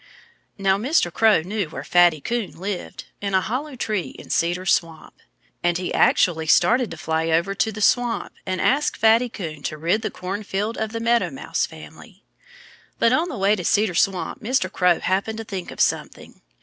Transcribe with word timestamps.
Now, 0.57 0.79
Mr. 0.79 1.13
Crow 1.13 1.41
knew 1.43 1.69
where 1.69 1.83
Fatty 1.83 2.21
Coon 2.21 2.53
lived, 2.57 3.05
in 3.21 3.35
a 3.35 3.41
hollow 3.41 3.75
tree 3.75 4.15
in 4.17 4.31
Cedar 4.31 4.65
Swamp. 4.65 5.13
And 5.63 5.77
he 5.77 5.93
actually 5.93 6.47
started 6.47 6.89
to 6.89 6.97
fly 6.97 7.29
over 7.29 7.53
to 7.53 7.71
the 7.71 7.83
Swamp 7.83 8.33
and 8.43 8.59
ask 8.59 8.97
Fatty 8.97 9.29
Coon 9.29 9.61
to 9.61 9.77
rid 9.77 10.01
the 10.01 10.09
cornfield 10.09 10.75
of 10.75 10.91
the 10.91 10.99
Meadow 10.99 11.29
Mouse 11.29 11.67
family. 11.67 12.23
But 12.97 13.13
on 13.13 13.29
the 13.29 13.37
way 13.37 13.55
to 13.55 13.63
Cedar 13.63 13.93
Swamp 13.93 14.41
Mr. 14.41 14.71
Crow 14.71 15.01
happened 15.01 15.37
to 15.37 15.43
think 15.43 15.69
of 15.69 15.79
something. 15.79 16.41